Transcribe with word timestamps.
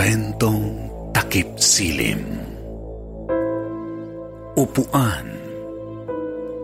Kwentong 0.00 0.64
takip 1.12 1.60
silim. 1.60 2.24
Upuan. 4.56 5.28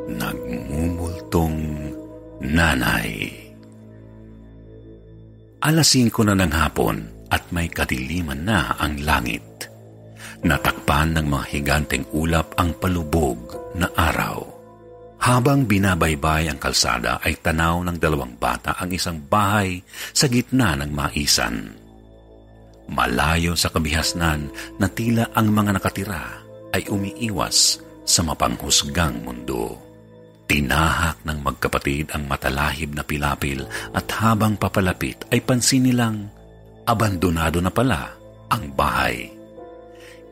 Nagmumultong 0.08 1.60
nanay. 2.40 3.28
Alas 5.68 5.84
5 5.92 6.16
na 6.24 6.32
ng 6.32 6.48
hapon 6.48 7.28
at 7.28 7.44
may 7.52 7.68
kadiliman 7.68 8.40
na 8.40 8.72
ang 8.80 9.04
langit. 9.04 9.68
Natakpan 10.40 11.20
ng 11.20 11.28
mga 11.28 11.44
higanteng 11.52 12.08
ulap 12.16 12.56
ang 12.56 12.72
palubog 12.80 13.36
na 13.76 13.92
araw. 13.92 14.48
Habang 15.20 15.68
binabaybay 15.68 16.48
ang 16.48 16.56
kalsada 16.56 17.20
ay 17.20 17.36
tanaw 17.44 17.84
ng 17.84 18.00
dalawang 18.00 18.32
bata 18.40 18.80
ang 18.80 18.96
isang 18.96 19.20
bahay 19.28 19.76
sa 20.16 20.24
gitna 20.24 20.72
ng 20.80 20.88
maisan. 20.88 21.84
Malayo 22.86 23.58
sa 23.58 23.66
kabihasnan 23.74 24.50
na 24.78 24.86
tila 24.86 25.26
ang 25.34 25.50
mga 25.50 25.70
nakatira 25.74 26.24
ay 26.70 26.86
umiiwas 26.86 27.82
sa 28.06 28.22
mapanghusgang 28.22 29.26
mundo. 29.26 29.74
Tinahak 30.46 31.26
ng 31.26 31.42
magkapatid 31.42 32.14
ang 32.14 32.30
matalahib 32.30 32.94
na 32.94 33.02
pilapil 33.02 33.66
at 33.90 34.06
habang 34.22 34.54
papalapit 34.54 35.26
ay 35.34 35.42
pansin 35.42 35.90
nilang 35.90 36.30
abandonado 36.86 37.58
na 37.58 37.74
pala 37.74 38.14
ang 38.46 38.70
bahay. 38.70 39.34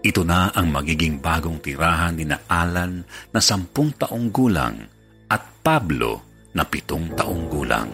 Ito 0.04 0.22
na 0.22 0.54
ang 0.54 0.70
magiging 0.70 1.18
bagong 1.18 1.58
tirahan 1.58 2.14
ni 2.14 2.28
na 2.28 2.38
Alan 2.46 3.02
na 3.34 3.40
sampung 3.42 3.90
taong 3.98 4.30
gulang 4.30 4.78
at 5.26 5.42
Pablo 5.64 6.22
na 6.54 6.62
pitong 6.62 7.10
taong 7.18 7.50
gulang. 7.50 7.90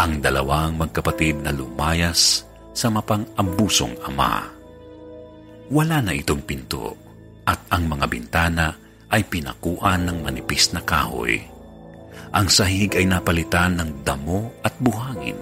Ang 0.00 0.24
dalawang 0.24 0.80
magkapatid 0.80 1.44
na 1.44 1.52
lumayas 1.52 2.45
sa 2.76 2.92
mapang-ambusong 2.92 3.96
ama. 4.04 4.44
Wala 5.72 6.04
na 6.04 6.12
itong 6.12 6.44
pinto 6.44 6.92
at 7.48 7.58
ang 7.72 7.88
mga 7.88 8.06
bintana 8.06 8.76
ay 9.10 9.24
pinakuan 9.26 10.04
ng 10.04 10.22
manipis 10.22 10.76
na 10.76 10.84
kahoy. 10.84 11.40
Ang 12.36 12.52
sahig 12.52 12.92
ay 12.94 13.08
napalitan 13.08 13.80
ng 13.80 14.04
damo 14.04 14.60
at 14.60 14.76
buhangin. 14.76 15.38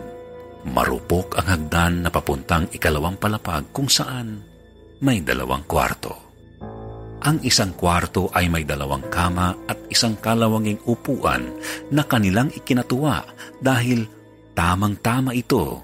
Marupok 0.65 1.37
ang 1.37 1.49
hagdan 1.51 2.07
na 2.07 2.09
papuntang 2.09 2.71
ikalawang 2.73 3.21
palapag 3.21 3.69
kung 3.75 3.91
saan 3.91 4.41
may 5.05 5.21
dalawang 5.21 5.67
kwarto. 5.69 6.25
Ang 7.25 7.41
isang 7.45 7.73
kwarto 7.77 8.33
ay 8.33 8.49
may 8.53 8.65
dalawang 8.69 9.05
kama 9.13 9.53
at 9.69 9.77
isang 9.89 10.17
kalawanging 10.21 10.81
upuan 10.89 11.53
na 11.89 12.05
kanilang 12.05 12.53
ikinatuwa 12.53 13.25
dahil 13.61 14.09
tamang-tama 14.53 15.33
ito 15.37 15.84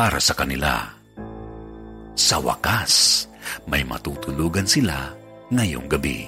para 0.00 0.16
sa 0.16 0.32
kanila. 0.32 0.96
Sa 2.16 2.40
wakas, 2.40 3.28
may 3.68 3.84
matutulugan 3.84 4.64
sila 4.64 5.12
ngayong 5.52 5.92
gabi. 5.92 6.24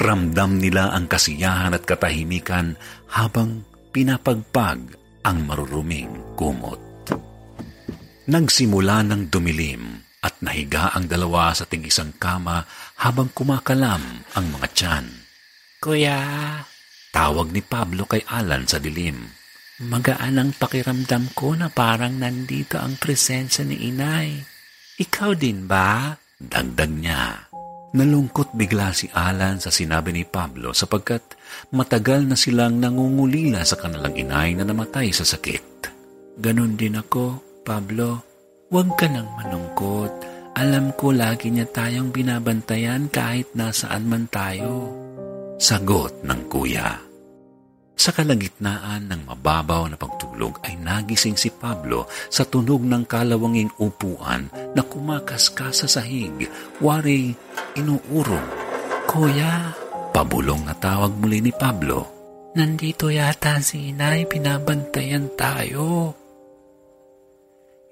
Ramdam 0.00 0.56
nila 0.56 0.96
ang 0.96 1.04
kasiyahan 1.04 1.76
at 1.76 1.84
katahimikan 1.84 2.72
habang 3.12 3.68
pinapagpag 3.92 4.96
ang 5.28 5.38
maruruming 5.44 6.08
kumot. 6.40 6.80
Nagsimula 8.32 9.04
ng 9.04 9.28
dumilim 9.28 10.00
at 10.24 10.40
nahiga 10.40 10.96
ang 10.96 11.04
dalawa 11.04 11.52
sa 11.52 11.68
ting-isang 11.68 12.16
kama 12.16 12.64
habang 13.04 13.28
kumakalam 13.36 14.24
ang 14.32 14.46
mga 14.56 14.68
tiyan. 14.72 15.06
Kuya, 15.84 16.20
Tawag 17.12 17.52
ni 17.52 17.60
Pablo 17.60 18.08
kay 18.08 18.24
Alan 18.24 18.64
sa 18.64 18.80
dilim. 18.80 19.35
Magaan 19.82 20.40
ang 20.40 20.50
pakiramdam 20.56 21.36
ko 21.36 21.52
na 21.52 21.68
parang 21.68 22.16
nandito 22.16 22.80
ang 22.80 22.96
presensya 22.96 23.64
ni 23.68 23.92
inay. 23.92 24.40
Ikaw 24.96 25.30
din 25.36 25.68
ba? 25.68 26.16
Dagdag 26.36 26.92
niya. 26.92 27.52
Nalungkot 27.96 28.52
bigla 28.52 28.92
si 28.92 29.08
Alan 29.12 29.56
sa 29.56 29.72
sinabi 29.72 30.12
ni 30.12 30.24
Pablo 30.28 30.76
sapagkat 30.76 31.36
matagal 31.72 32.28
na 32.28 32.36
silang 32.36 32.76
nangungulila 32.76 33.64
sa 33.64 33.80
kanilang 33.80 34.12
inay 34.16 34.52
na 34.52 34.64
namatay 34.68 35.12
sa 35.12 35.24
sakit. 35.24 35.88
Ganon 36.36 36.76
din 36.76 37.00
ako, 37.00 37.40
Pablo. 37.64 38.20
Huwag 38.68 38.98
ka 39.00 39.08
nang 39.08 39.30
malungkot. 39.40 40.12
Alam 40.56 40.92
ko 40.96 41.12
lagi 41.12 41.52
niya 41.52 41.68
tayong 41.68 42.12
binabantayan 42.12 43.08
kahit 43.08 43.52
nasaan 43.56 44.08
man 44.08 44.28
tayo. 44.28 44.92
Sagot 45.56 46.20
ng 46.24 46.40
kuya. 46.52 47.05
Sa 47.96 48.12
kalagitnaan 48.12 49.08
ng 49.08 49.24
mababaw 49.24 49.88
na 49.88 49.96
pagtulog 49.96 50.60
ay 50.68 50.76
nagising 50.76 51.34
si 51.34 51.48
Pablo 51.48 52.04
sa 52.28 52.44
tunog 52.44 52.84
ng 52.84 53.08
kalawanging 53.08 53.72
upuan 53.80 54.52
na 54.76 54.84
kumakaskas 54.84 55.82
sa 55.82 55.88
sahig. 55.88 56.46
Wari, 56.78 57.32
inuurong. 57.74 58.48
Kuya, 59.08 59.72
Pabulong 60.16 60.64
na 60.64 60.72
tawag 60.72 61.12
muli 61.20 61.44
ni 61.44 61.52
Pablo. 61.52 62.08
nandito 62.56 63.12
yata 63.12 63.60
si 63.60 63.92
inay, 63.92 64.24
binabantayan 64.24 65.28
tayo. 65.36 66.16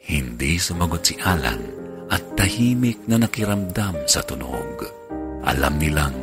Hindi 0.01 0.57
sumagot 0.57 1.05
si 1.05 1.21
Alan 1.21 1.61
at 2.09 2.25
tahimik 2.33 3.05
na 3.09 3.21
nakiramdam 3.21 4.09
sa 4.09 4.25
tunog. 4.25 4.85
Alam 5.45 5.75
nilang 5.77 6.17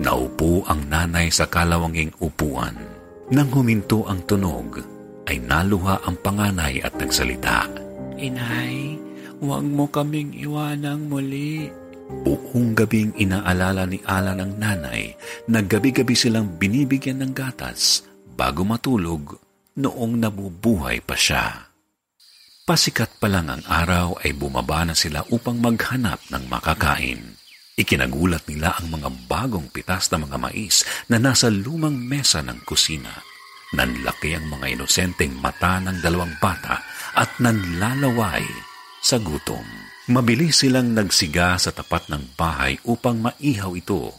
naupo 0.00 0.64
ang 0.64 0.88
nanay 0.88 1.28
sa 1.28 1.44
kalawanging 1.48 2.12
upuan. 2.24 2.91
Nang 3.32 3.48
huminto 3.48 4.04
ang 4.04 4.20
tunog, 4.28 4.76
ay 5.24 5.40
naluha 5.40 6.04
ang 6.04 6.20
panganay 6.20 6.84
at 6.84 6.92
nagsalita. 7.00 7.64
Inay, 8.20 9.00
huwag 9.40 9.64
mo 9.64 9.88
kaming 9.88 10.36
iwanang 10.36 11.08
muli. 11.08 11.72
Buong 12.12 12.76
gabing 12.76 13.16
inaalala 13.16 13.88
ni 13.88 14.04
Alan 14.04 14.36
ang 14.36 14.52
nanay 14.60 15.16
na 15.48 15.64
gabi-gabi 15.64 16.12
silang 16.12 16.60
binibigyan 16.60 17.24
ng 17.24 17.32
gatas 17.32 18.04
bago 18.36 18.68
matulog 18.68 19.40
noong 19.80 20.20
nabubuhay 20.20 21.00
pa 21.00 21.16
siya. 21.16 21.72
Pasikat 22.68 23.16
pa 23.16 23.32
lang 23.32 23.48
ang 23.48 23.64
araw 23.64 24.20
ay 24.20 24.36
bumaba 24.36 24.84
na 24.84 24.92
sila 24.92 25.24
upang 25.32 25.56
maghanap 25.56 26.20
ng 26.28 26.44
makakain. 26.52 27.31
Ikinagulat 27.72 28.44
nila 28.52 28.76
ang 28.76 28.92
mga 28.92 29.08
bagong 29.24 29.72
pitas 29.72 30.12
na 30.12 30.20
mga 30.20 30.36
mais 30.36 30.84
na 31.08 31.16
nasa 31.16 31.48
lumang 31.48 31.96
mesa 31.96 32.44
ng 32.44 32.60
kusina. 32.68 33.16
Nanlaki 33.72 34.36
ang 34.36 34.52
mga 34.52 34.76
inosenteng 34.76 35.32
mata 35.40 35.80
ng 35.80 36.04
dalawang 36.04 36.36
bata 36.36 36.84
at 37.16 37.32
nanlalaway 37.40 38.44
sa 39.00 39.16
gutom. 39.16 39.64
Mabilis 40.12 40.60
silang 40.60 40.92
nagsiga 40.92 41.56
sa 41.56 41.72
tapat 41.72 42.12
ng 42.12 42.36
bahay 42.36 42.76
upang 42.84 43.24
maihaw 43.24 43.72
ito. 43.72 44.12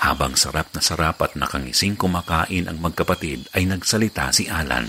Habang 0.00 0.32
sarap 0.32 0.72
na 0.72 0.80
sarap 0.80 1.20
at 1.20 1.36
nakangising 1.36 2.00
kumakain 2.00 2.64
ang 2.64 2.80
magkapatid 2.80 3.44
ay 3.52 3.68
nagsalita 3.68 4.32
si 4.32 4.48
Alan. 4.48 4.88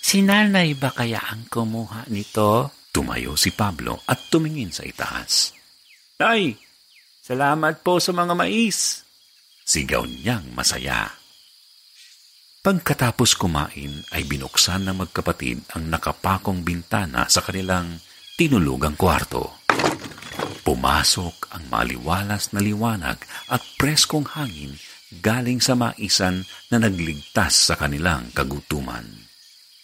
Si 0.00 0.24
nanay 0.24 0.72
ba 0.72 0.88
kaya 0.88 1.20
ang 1.20 1.44
kumuha 1.52 2.08
nito? 2.08 2.72
Tumayo 2.88 3.36
si 3.36 3.52
Pablo 3.52 4.00
at 4.08 4.32
tumingin 4.32 4.72
sa 4.72 4.88
itaas. 4.88 5.52
Nay, 6.16 6.56
salamat 7.22 7.86
po 7.86 8.02
sa 8.02 8.10
mga 8.10 8.34
mais. 8.34 9.06
Sigaw 9.62 10.02
niyang 10.02 10.50
masaya. 10.58 11.06
Pagkatapos 12.62 13.38
kumain 13.38 14.06
ay 14.10 14.22
binuksan 14.26 14.86
ng 14.86 15.06
magkapatid 15.06 15.62
ang 15.74 15.86
nakapakong 15.90 16.62
bintana 16.66 17.26
sa 17.30 17.42
kanilang 17.42 17.98
tinulugang 18.38 18.98
kwarto. 18.98 19.62
Pumasok 20.62 21.50
ang 21.58 21.66
maliwalas 21.70 22.54
na 22.54 22.62
liwanag 22.62 23.18
at 23.50 23.62
preskong 23.78 24.26
hangin 24.30 24.78
galing 25.18 25.58
sa 25.58 25.74
maisan 25.74 26.46
na 26.70 26.78
nagligtas 26.78 27.70
sa 27.70 27.74
kanilang 27.74 28.30
kagutuman. 28.30 29.04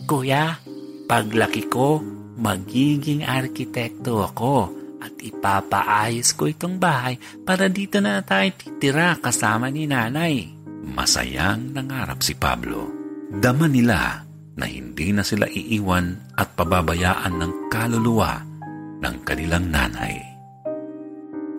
Kuya, 0.06 0.62
paglaki 1.11 1.67
ko, 1.67 1.99
magiging 2.38 3.26
arkitekto 3.26 4.23
ako 4.23 4.70
at 4.98 5.14
ipapaayos 5.18 6.34
ko 6.34 6.50
itong 6.50 6.76
bahay 6.76 7.18
para 7.46 7.70
dito 7.70 8.02
na 8.02 8.22
tayo 8.22 8.50
titira 8.54 9.14
kasama 9.18 9.70
ni 9.70 9.86
nanay. 9.86 10.50
Masayang 10.88 11.74
nangarap 11.74 12.22
si 12.22 12.34
Pablo. 12.34 12.90
Dama 13.28 13.68
nila 13.68 14.24
na 14.58 14.66
hindi 14.66 15.14
na 15.14 15.22
sila 15.22 15.46
iiwan 15.46 16.34
at 16.34 16.58
pababayaan 16.58 17.34
ng 17.38 17.52
kaluluwa 17.70 18.42
ng 18.98 19.16
kanilang 19.22 19.70
nanay. 19.70 20.18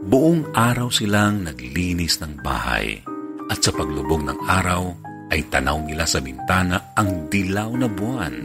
Buong 0.03 0.51
araw 0.51 0.91
silang 0.91 1.47
naglinis 1.47 2.19
ng 2.19 2.43
bahay 2.43 2.99
at 3.47 3.59
sa 3.63 3.71
paglubog 3.71 4.23
ng 4.25 4.39
araw 4.47 4.91
ay 5.29 5.45
tanaw 5.47 5.79
nila 5.85 6.09
sa 6.09 6.19
bintana 6.19 6.97
ang 6.97 7.29
dilaw 7.29 7.69
na 7.77 7.85
buwan 7.85 8.35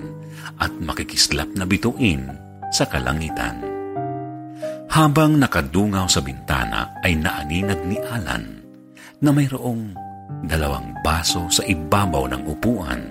at 0.61 0.71
makikislap 0.79 1.49
na 1.57 1.65
bituin 1.65 2.29
sa 2.71 2.85
kalangitan. 2.87 3.74
Habang 4.95 5.43
nakadungaw 5.43 6.07
sa 6.07 6.23
bintana 6.23 7.03
ay 7.03 7.19
naaninag 7.19 7.83
ni 7.83 7.99
Alan 7.99 8.63
na 9.19 9.35
mayroong 9.35 9.91
dalawang 10.47 11.03
baso 11.03 11.51
sa 11.51 11.67
ibabaw 11.67 12.31
ng 12.31 12.43
upuan. 12.47 13.03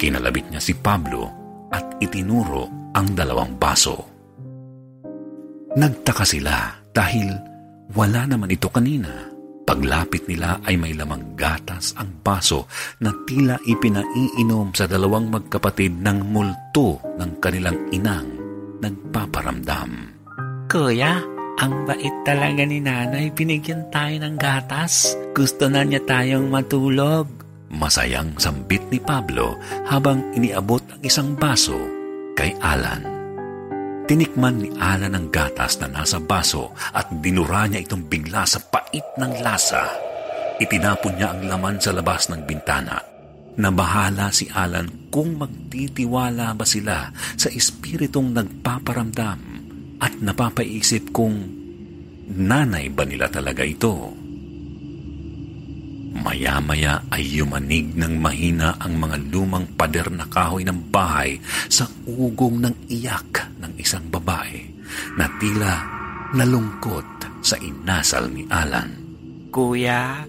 Kinalabit 0.00 0.48
niya 0.48 0.64
si 0.64 0.72
Pablo 0.72 1.28
at 1.68 2.00
itinuro 2.00 2.88
ang 2.96 3.12
dalawang 3.12 3.52
baso. 3.60 4.16
Nagtaka 5.76 6.24
sila 6.24 6.72
dahil 6.96 7.28
wala 7.92 8.24
naman 8.24 8.56
ito 8.56 8.72
kanina. 8.72 9.28
Paglapit 9.68 10.24
nila 10.32 10.64
ay 10.64 10.80
may 10.80 10.96
lamang 10.96 11.36
gatas 11.36 11.92
ang 12.00 12.16
baso 12.24 12.64
na 13.04 13.12
tila 13.28 13.60
ipinaiinom 13.60 14.72
sa 14.72 14.88
dalawang 14.88 15.28
magkapatid 15.28 16.00
ng 16.00 16.32
multo 16.32 16.96
ng 17.20 17.30
kanilang 17.44 17.76
inang 17.92 18.24
nagpaparamdam. 18.80 20.15
Kuya, 20.66 21.22
ang 21.62 21.86
bait 21.86 22.10
talaga 22.26 22.66
ni 22.66 22.82
nanay. 22.82 23.30
Binigyan 23.30 23.86
tayo 23.94 24.18
ng 24.18 24.34
gatas. 24.34 25.14
Gusto 25.30 25.70
na 25.70 25.86
niya 25.86 26.02
tayong 26.02 26.50
matulog. 26.50 27.30
Masayang 27.70 28.34
sambit 28.34 28.82
ni 28.90 28.98
Pablo 28.98 29.54
habang 29.86 30.26
iniabot 30.34 30.82
ang 30.90 31.00
isang 31.06 31.38
baso 31.38 31.78
kay 32.34 32.50
Alan. 32.58 32.98
Tinikman 34.10 34.58
ni 34.58 34.70
Alan 34.78 35.14
ang 35.14 35.30
gatas 35.30 35.78
na 35.78 35.86
nasa 35.86 36.18
baso 36.18 36.74
at 36.94 37.10
dinura 37.22 37.70
niya 37.70 37.86
itong 37.86 38.10
bigla 38.10 38.42
sa 38.42 38.58
pait 38.58 39.06
ng 39.22 39.32
lasa. 39.42 39.86
Itinapon 40.58 41.14
niya 41.14 41.30
ang 41.30 41.46
laman 41.46 41.78
sa 41.78 41.94
labas 41.94 42.26
ng 42.26 42.42
bintana. 42.42 42.98
Nabahala 43.56 44.34
si 44.34 44.50
Alan 44.50 45.10
kung 45.14 45.38
magtitiwala 45.38 46.58
ba 46.58 46.66
sila 46.66 47.10
sa 47.38 47.48
espiritong 47.48 48.34
nagpaparamdam 48.34 49.55
at 50.02 50.18
napapaisip 50.20 51.12
kung 51.14 51.34
nanay 52.26 52.90
ba 52.90 53.06
nila 53.06 53.30
talaga 53.30 53.62
ito. 53.62 54.12
Maya-maya 56.16 57.06
ay 57.12 57.38
yumanig 57.38 57.92
ng 57.92 58.16
mahina 58.18 58.80
ang 58.80 58.96
mga 58.96 59.16
lumang 59.30 59.68
pader 59.76 60.08
na 60.10 60.24
kahoy 60.26 60.64
ng 60.64 60.88
bahay 60.88 61.36
sa 61.68 61.84
ugong 62.08 62.64
ng 62.64 62.74
iyak 62.88 63.52
ng 63.60 63.72
isang 63.76 64.08
babae 64.08 64.64
na 65.20 65.28
tila 65.36 65.74
nalungkot 66.32 67.40
sa 67.44 67.54
inasal 67.60 68.32
ni 68.32 68.48
Alan. 68.48 68.90
Kuya, 69.52 70.24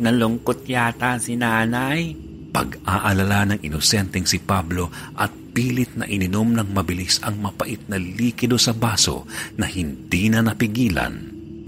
nalungkot 0.00 0.64
yata 0.64 1.20
si 1.20 1.36
nanay. 1.36 2.16
Pag-aalala 2.52 3.52
ng 3.52 3.60
inosenteng 3.64 4.24
si 4.24 4.40
Pablo 4.40 4.88
at 5.16 5.41
pilit 5.52 5.94
na 6.00 6.08
ininom 6.08 6.56
ng 6.56 6.68
mabilis 6.72 7.20
ang 7.20 7.38
mapait 7.38 7.78
na 7.86 8.00
likido 8.00 8.56
sa 8.56 8.72
baso 8.72 9.28
na 9.60 9.68
hindi 9.68 10.32
na 10.32 10.40
napigilan 10.40 11.14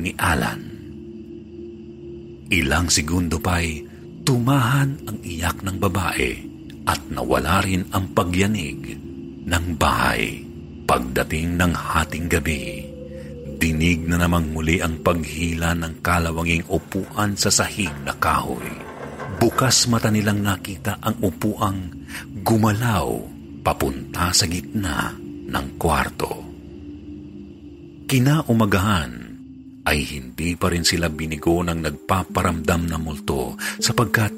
ni 0.01 0.11
Alan. 0.17 0.61
Ilang 2.49 2.89
segundo 2.89 3.39
pa'y 3.39 3.85
tumahan 4.25 5.05
ang 5.05 5.19
iyak 5.21 5.61
ng 5.61 5.77
babae 5.77 6.33
at 6.89 7.01
nawala 7.13 7.61
rin 7.65 7.85
ang 7.93 8.13
pagyanig 8.13 8.97
ng 9.45 9.67
bahay. 9.77 10.41
Pagdating 10.85 11.57
ng 11.57 11.73
hating 11.73 12.29
gabi, 12.29 12.85
dinig 13.57 14.05
na 14.05 14.21
namang 14.21 14.53
muli 14.53 14.85
ang 14.85 15.01
paghila 15.01 15.73
ng 15.73 16.05
kalawanging 16.05 16.69
upuan 16.69 17.33
sa 17.41 17.49
sahig 17.49 17.93
na 18.05 18.13
kahoy. 18.21 18.69
Bukas 19.41 19.89
mata 19.89 20.13
nilang 20.13 20.45
nakita 20.45 21.01
ang 21.01 21.17
upuang 21.25 21.89
gumalaw 22.45 23.34
papunta 23.65 24.31
sa 24.37 24.45
gitna 24.45 25.17
ng 25.49 25.67
kwarto. 25.81 26.33
Kinaumagahan, 28.05 29.25
ay 29.85 30.01
hindi 30.01 30.57
pa 30.57 30.73
rin 30.73 30.85
sila 30.85 31.13
binigo 31.13 31.61
ng 31.61 31.85
nagpaparamdam 31.85 32.89
na 32.89 32.97
multo 32.97 33.53
sapagkat 33.81 34.33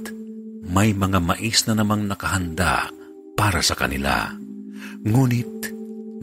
may 0.67 0.90
mga 0.90 1.23
mais 1.23 1.62
na 1.70 1.78
namang 1.78 2.11
nakahanda 2.11 2.90
para 3.38 3.62
sa 3.62 3.78
kanila. 3.78 4.34
Ngunit 5.06 5.70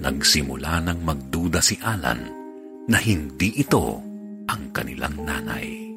nagsimula 0.03 0.83
nang 0.83 0.99
magduda 1.07 1.63
si 1.63 1.79
Alan 1.79 2.19
na 2.91 2.99
hindi 2.99 3.63
ito 3.63 4.03
ang 4.51 4.63
kanilang 4.75 5.23
nanay. 5.23 5.92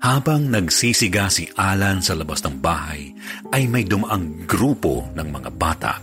Habang 0.00 0.48
nagsisiga 0.48 1.28
si 1.28 1.44
Alan 1.60 2.00
sa 2.00 2.16
labas 2.16 2.40
ng 2.40 2.56
bahay, 2.56 3.12
ay 3.52 3.68
may 3.68 3.84
dumaang 3.84 4.48
grupo 4.48 5.04
ng 5.12 5.28
mga 5.28 5.50
bata. 5.60 6.00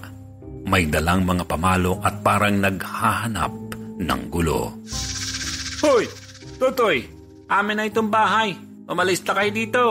May 0.70 0.86
dalang 0.86 1.26
mga 1.26 1.50
pamalo 1.50 1.98
at 2.06 2.22
parang 2.22 2.62
naghahanap 2.62 3.54
ng 3.98 4.22
gulo. 4.30 4.78
Hoy! 5.82 6.06
Totoy! 6.62 7.02
Amin 7.50 7.82
na 7.82 7.90
itong 7.90 8.14
bahay. 8.14 8.54
Umalis 8.86 9.26
na 9.26 9.34
kayo 9.34 9.52
dito. 9.52 9.84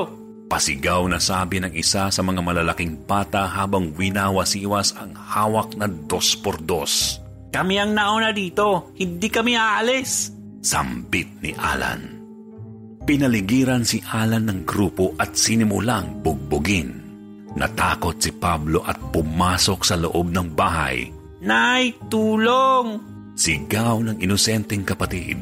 Pasigaw 0.46 1.02
na 1.10 1.18
sabi 1.18 1.58
ng 1.58 1.74
isa 1.74 2.06
sa 2.06 2.22
mga 2.22 2.38
malalaking 2.46 3.02
bata 3.10 3.50
habang 3.50 3.90
winawasiwas 3.90 4.94
ang 4.94 5.18
hawak 5.18 5.74
na 5.74 5.90
dos 5.90 6.38
por 6.38 6.62
dos. 6.62 7.18
Kami 7.50 7.82
ang 7.82 7.90
nauna 7.90 8.30
dito. 8.30 8.94
Hindi 8.94 9.26
kami 9.26 9.58
aalis. 9.58 10.30
Sambit 10.62 11.42
ni 11.42 11.50
Alan. 11.58 12.15
Pinaligiran 13.06 13.86
si 13.86 14.02
Alan 14.02 14.50
ng 14.50 14.66
grupo 14.66 15.14
at 15.14 15.38
sinimulang 15.38 16.26
bugbugin. 16.26 16.90
Natakot 17.54 18.18
si 18.18 18.34
Pablo 18.34 18.82
at 18.82 18.98
pumasok 18.98 19.80
sa 19.86 19.94
loob 19.94 20.34
ng 20.34 20.50
bahay. 20.58 21.06
Nay, 21.46 21.94
tulong! 22.10 22.98
Sigaw 23.38 24.02
ng 24.02 24.18
inosenteng 24.18 24.82
kapatid. 24.82 25.38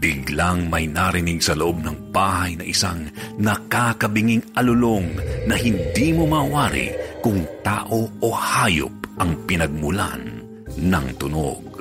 Biglang 0.00 0.72
may 0.72 0.88
narinig 0.88 1.44
sa 1.44 1.52
loob 1.52 1.84
ng 1.84 2.08
bahay 2.08 2.56
na 2.56 2.64
isang 2.64 3.04
nakakabinging 3.36 4.40
alulong 4.56 5.12
na 5.44 5.60
hindi 5.60 6.16
mo 6.16 6.24
mawari 6.24 6.88
kung 7.20 7.44
tao 7.60 8.08
o 8.08 8.28
hayop 8.32 9.20
ang 9.20 9.36
pinagmulan 9.44 10.24
ng 10.80 11.06
tunog. 11.20 11.71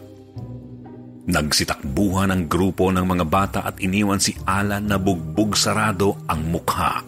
Nagsitakbuhan 1.30 2.34
ang 2.34 2.50
grupo 2.50 2.90
ng 2.90 3.06
mga 3.06 3.26
bata 3.30 3.60
at 3.62 3.78
iniwan 3.78 4.18
si 4.18 4.34
Alan 4.46 4.90
na 4.90 4.98
bugbog 4.98 5.54
sarado 5.54 6.18
ang 6.26 6.50
mukha. 6.50 7.06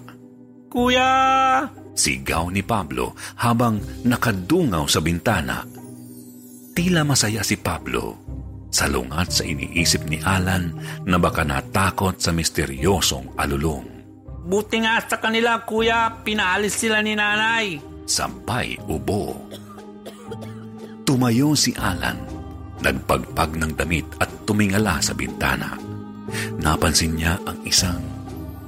Kuya! 0.69 1.13
Sigaw 1.93 2.49
ni 2.49 2.65
Pablo 2.65 3.13
habang 3.37 3.77
nakadungaw 4.05 4.85
sa 4.89 5.01
bintana. 5.01 5.65
Tila 6.73 7.05
masaya 7.05 7.45
si 7.45 7.57
Pablo 7.57 8.23
salungat 8.73 9.29
sa 9.29 9.43
iniisip 9.45 10.09
ni 10.09 10.17
Alan 10.25 10.73
na 11.05 11.21
baka 11.21 11.45
natakot 11.45 12.17
sa 12.17 12.33
misteryosong 12.33 13.37
alulong. 13.37 13.85
Buti 14.43 14.81
nga 14.81 14.99
sa 15.05 15.21
kanila, 15.21 15.61
kuya, 15.61 16.25
pinaalis 16.25 16.81
sila 16.81 16.99
ni 17.05 17.13
nanay. 17.13 17.79
Sampay 18.03 18.75
ubo. 18.89 19.37
Tumayo 21.05 21.53
si 21.55 21.71
Alan, 21.77 22.17
nagpagpag 22.83 23.55
ng 23.55 23.71
damit 23.79 24.05
at 24.19 24.29
tumingala 24.43 24.99
sa 24.99 25.15
bintana. 25.15 25.79
Napansin 26.59 27.15
niya 27.15 27.39
ang 27.47 27.63
isang 27.63 28.03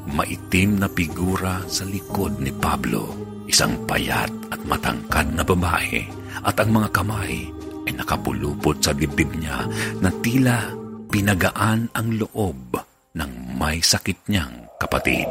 maitim 0.10 0.80
na 0.80 0.88
figura 0.88 1.60
sa 1.68 1.84
likod 1.84 2.40
ni 2.40 2.54
Pablo. 2.56 3.12
Isang 3.46 3.86
payat 3.86 4.32
at 4.50 4.62
matangkad 4.66 5.36
na 5.36 5.44
babae 5.46 6.02
at 6.42 6.56
ang 6.58 6.72
mga 6.74 6.90
kamay 6.96 7.46
ay 7.86 7.94
nakapulupot 7.94 8.82
sa 8.82 8.96
dibdib 8.96 9.30
niya 9.38 9.70
na 10.02 10.10
tila 10.26 10.66
pinagaan 11.14 11.88
ang 11.94 12.08
loob 12.18 12.76
ng 13.16 13.32
may 13.56 13.80
sakit 13.80 14.28
niyang 14.28 14.68
kapatid. 14.82 15.30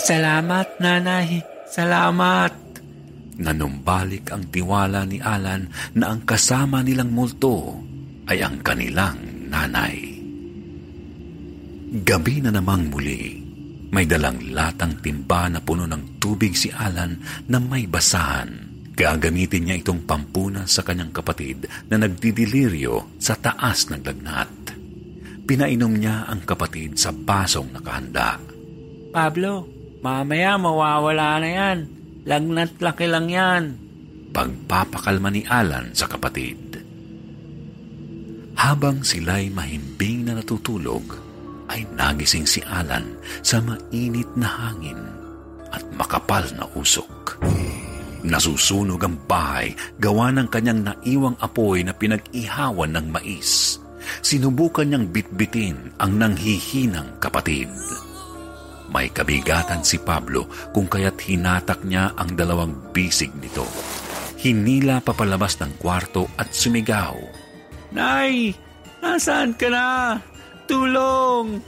Salamat, 0.00 0.80
nanay. 0.80 1.42
Salamat. 1.68 2.63
Nanumbalik 3.34 4.30
ang 4.30 4.46
tiwala 4.46 5.02
ni 5.08 5.18
Alan 5.18 5.66
na 5.98 6.14
ang 6.14 6.22
kasama 6.22 6.86
nilang 6.86 7.10
multo 7.10 7.82
ay 8.30 8.38
ang 8.40 8.62
kanilang 8.62 9.50
nanay. 9.50 9.96
Gabi 11.94 12.42
na 12.42 12.50
namang 12.50 12.90
muli, 12.90 13.38
may 13.94 14.06
dalang 14.06 14.50
latang 14.50 14.98
timba 14.98 15.46
na 15.46 15.62
puno 15.62 15.86
ng 15.86 16.18
tubig 16.18 16.58
si 16.58 16.70
Alan 16.70 17.14
na 17.46 17.62
may 17.62 17.86
basahan. 17.86 18.74
Gagamitin 18.94 19.70
niya 19.70 19.78
itong 19.82 20.06
pampuna 20.06 20.70
sa 20.70 20.86
kanyang 20.86 21.10
kapatid 21.10 21.66
na 21.90 21.98
nagdidiliryo 21.98 23.18
sa 23.18 23.34
taas 23.34 23.90
ng 23.90 24.02
lagnat. 24.02 24.50
Pinainom 25.44 25.94
niya 25.98 26.30
ang 26.30 26.46
kapatid 26.46 26.94
sa 26.98 27.10
basong 27.10 27.74
nakahanda. 27.74 28.38
Pablo, 29.10 29.66
mamaya 30.02 30.54
mawawala 30.58 31.42
na 31.42 31.50
yan. 31.50 31.78
Lagnat 32.24 32.80
laki 32.80 33.04
lang 33.04 33.28
yan. 33.28 33.64
Pagpapakalma 34.32 35.28
ni 35.28 35.44
Alan 35.44 35.92
sa 35.92 36.08
kapatid. 36.08 36.80
Habang 38.56 39.04
sila'y 39.04 39.52
mahimbing 39.52 40.24
na 40.24 40.40
natutulog, 40.40 41.04
ay 41.68 41.84
nagising 41.92 42.48
si 42.48 42.60
Alan 42.64 43.20
sa 43.44 43.60
mainit 43.60 44.28
na 44.36 44.48
hangin 44.48 45.00
at 45.68 45.84
makapal 45.96 46.44
na 46.56 46.64
usok. 46.72 47.40
Nasusunog 48.24 49.04
ang 49.04 49.20
bahay 49.28 49.76
gawa 50.00 50.32
ng 50.32 50.48
kanyang 50.48 50.80
naiwang 50.80 51.36
apoy 51.44 51.84
na 51.84 51.92
pinag-ihawan 51.92 52.96
ng 52.96 53.06
mais. 53.12 53.76
Sinubukan 54.24 54.88
niyang 54.88 55.12
bitbitin 55.12 55.92
ang 56.00 56.16
nanghihinang 56.16 57.20
kapatid. 57.20 57.68
May 58.92 59.08
kabigatan 59.08 59.80
si 59.80 59.96
Pablo 60.02 60.44
kung 60.74 60.90
kaya't 60.90 61.16
hinatak 61.24 61.86
niya 61.88 62.12
ang 62.18 62.36
dalawang 62.36 62.92
bisig 62.92 63.32
nito. 63.40 63.64
Hinila 64.44 65.00
papalabas 65.00 65.56
ng 65.62 65.80
kwarto 65.80 66.28
at 66.36 66.52
sumigaw. 66.52 67.16
Nay, 67.96 68.52
nasaan 69.00 69.56
ka 69.56 69.68
na? 69.72 70.20
Tulong! 70.68 71.62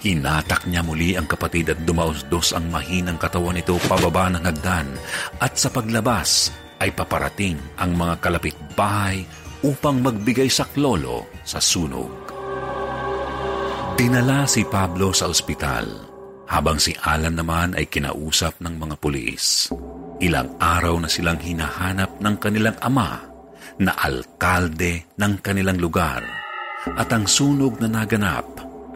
Hinatak 0.00 0.64
niya 0.70 0.80
muli 0.80 1.12
ang 1.18 1.28
kapatid 1.28 1.74
at 1.76 1.80
dumausdos 1.84 2.56
ang 2.56 2.72
mahinang 2.72 3.20
katawan 3.20 3.58
nito 3.58 3.76
pababa 3.84 4.32
ng 4.32 4.44
hagdan 4.46 4.88
at 5.42 5.60
sa 5.60 5.68
paglabas 5.68 6.48
ay 6.80 6.88
paparating 6.96 7.60
ang 7.76 7.92
mga 7.92 8.16
kalapit 8.24 8.56
bahay 8.72 9.28
upang 9.60 10.00
magbigay 10.00 10.48
saklolo 10.48 11.28
sa 11.44 11.60
sunog. 11.60 12.32
Dinala 14.00 14.48
si 14.48 14.64
Pablo 14.64 15.12
sa 15.12 15.28
ospital 15.28 16.09
habang 16.50 16.82
si 16.82 16.90
Alan 17.06 17.38
naman 17.38 17.78
ay 17.78 17.86
kinausap 17.86 18.58
ng 18.58 18.74
mga 18.74 18.98
pulis. 18.98 19.70
Ilang 20.18 20.58
araw 20.58 20.98
na 20.98 21.08
silang 21.08 21.38
hinahanap 21.38 22.18
ng 22.18 22.36
kanilang 22.42 22.76
ama 22.82 23.22
na 23.78 23.94
alkalde 23.94 25.06
ng 25.14 25.32
kanilang 25.40 25.78
lugar 25.78 26.20
at 26.98 27.08
ang 27.14 27.24
sunog 27.24 27.78
na 27.78 28.02
naganap 28.02 28.44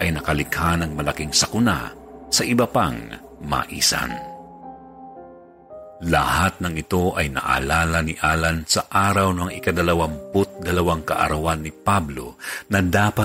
ay 0.03 0.11
nakalikha 0.11 0.75
ng 0.83 0.99
malaking 0.99 1.31
sakuna 1.31 1.95
sa 2.29 2.43
iba 2.43 2.67
pang 2.67 2.99
maisan. 3.47 4.11
Lahat 6.05 6.59
ng 6.61 6.75
ito 6.75 7.15
ay 7.17 7.33
naalala 7.33 8.03
ni 8.03 8.19
Alan 8.19 8.67
sa 8.67 8.91
araw 8.91 9.31
ng 9.33 9.51
ikadalawamput 9.57 10.61
dalawang 10.61 11.07
kaarawan 11.07 11.65
ni 11.65 11.73
Pablo 11.73 12.37
na 12.69 12.83
dapat 12.83 13.25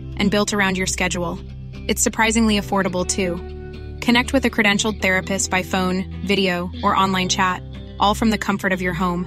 and 0.21 0.29
built 0.29 0.53
around 0.53 0.77
your 0.77 0.85
schedule. 0.85 1.41
It's 1.89 2.05
surprisingly 2.05 2.61
affordable 2.61 3.01
too. 3.01 3.41
Connect 4.05 4.33
with 4.33 4.45
a 4.45 4.53
credentialed 4.53 5.01
therapist 5.01 5.49
by 5.49 5.65
phone, 5.65 6.05
video, 6.21 6.69
or 6.83 6.95
online 6.95 7.27
chat, 7.27 7.63
all 7.99 8.13
from 8.13 8.29
the 8.29 8.37
comfort 8.37 8.71
of 8.71 8.85
your 8.85 8.93
home. 8.93 9.25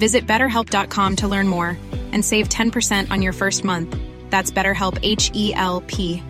Visit 0.00 0.26
betterhelp.com 0.26 1.16
to 1.16 1.28
learn 1.28 1.46
more 1.46 1.76
and 2.16 2.24
save 2.24 2.48
10% 2.48 3.12
on 3.12 3.20
your 3.20 3.36
first 3.36 3.64
month. 3.64 3.94
That's 4.30 4.50
BetterHelp 4.50 4.98
H 5.02 5.30
E 5.34 5.52
L 5.52 5.84
P. 5.86 6.24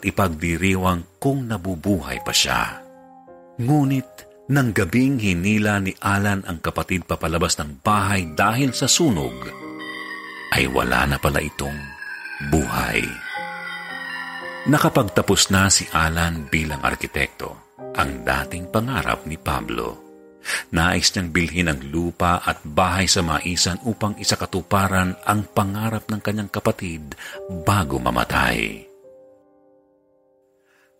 at 0.00 0.08
ipagdiriwang 0.08 1.20
kung 1.20 1.44
nabubuhay 1.44 2.24
pa 2.24 2.32
siya. 2.32 2.80
Ngunit, 3.60 4.08
nang 4.48 4.72
gabing 4.72 5.20
hinila 5.20 5.76
ni 5.84 5.92
Alan 6.00 6.40
ang 6.48 6.56
kapatid 6.64 7.04
papalabas 7.04 7.60
ng 7.60 7.84
bahay 7.84 8.32
dahil 8.32 8.72
sa 8.72 8.88
sunog, 8.88 9.36
ay 10.50 10.66
wala 10.70 11.06
na 11.06 11.16
pala 11.16 11.38
itong 11.38 11.78
buhay. 12.50 13.02
Nakapagtapos 14.68 15.48
na 15.48 15.72
si 15.72 15.88
Alan 15.88 16.46
bilang 16.52 16.84
arkitekto, 16.84 17.72
ang 17.96 18.22
dating 18.22 18.68
pangarap 18.68 19.24
ni 19.24 19.40
Pablo. 19.40 20.10
Nais 20.72 21.12
niyang 21.12 21.30
bilhin 21.32 21.68
ang 21.68 21.80
lupa 21.92 22.40
at 22.40 22.64
bahay 22.64 23.04
sa 23.04 23.20
maisan 23.20 23.80
upang 23.84 24.16
isakatuparan 24.16 25.16
ang 25.24 25.44
pangarap 25.52 26.08
ng 26.08 26.20
kanyang 26.20 26.48
kapatid 26.52 27.12
bago 27.64 28.00
mamatay. 28.00 28.84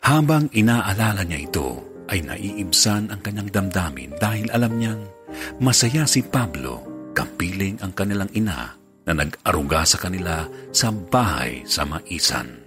Habang 0.01 0.49
inaalala 0.57 1.25
niya 1.25 1.41
ito, 1.45 1.69
ay 2.11 2.25
naiibsan 2.25 3.13
ang 3.13 3.21
kanyang 3.21 3.49
damdamin 3.53 4.17
dahil 4.19 4.49
alam 4.51 4.73
niyang 4.77 5.03
masaya 5.63 6.09
si 6.09 6.25
Pablo 6.27 6.83
kapiling 7.15 7.79
ang 7.85 7.95
kanilang 7.95 8.33
ina 8.35 8.80
na 9.11 9.27
nag-aruga 9.27 9.83
sa 9.83 9.99
kanila 9.99 10.47
sa 10.71 10.95
bahay 10.95 11.67
sa 11.67 11.83
maisan. 11.83 12.63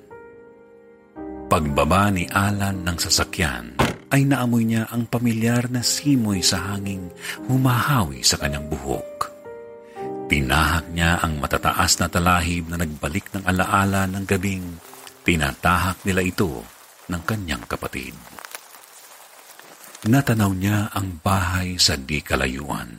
Pagbaba 1.48 2.12
ni 2.12 2.28
Alan 2.28 2.84
ng 2.84 2.98
sasakyan, 3.00 3.80
ay 4.12 4.28
naamoy 4.28 4.68
niya 4.68 4.92
ang 4.92 5.08
pamilyar 5.08 5.72
na 5.72 5.80
simoy 5.80 6.44
sa 6.44 6.76
hanging 6.76 7.08
humahawi 7.48 8.22
sa 8.22 8.36
kanyang 8.36 8.68
buhok. 8.68 9.32
Tinahak 10.28 10.92
niya 10.92 11.24
ang 11.24 11.40
matataas 11.40 11.98
na 11.98 12.12
talahib 12.12 12.68
na 12.68 12.78
nagbalik 12.78 13.32
ng 13.32 13.48
alaala 13.48 14.06
ng 14.12 14.26
gabing 14.28 14.66
tinatahak 15.24 16.04
nila 16.04 16.22
ito 16.22 16.62
ng 17.08 17.22
kanyang 17.24 17.64
kapatid. 17.66 18.14
Natanaw 20.04 20.52
niya 20.52 20.92
ang 20.92 21.24
bahay 21.24 21.80
sa 21.80 21.96
di 21.96 22.20
kalayuan. 22.20 22.92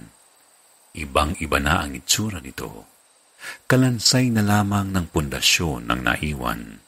Ibang-iba 0.97 1.59
na 1.61 1.85
ang 1.85 1.93
itsura 1.93 2.41
nito. 2.41 2.94
Kalansay 3.65 4.29
na 4.29 4.45
lamang 4.45 4.93
ng 4.93 5.07
pundasyon 5.11 5.89
ng 5.89 6.01
naiwan. 6.05 6.85